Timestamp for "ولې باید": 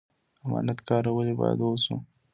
1.13-1.59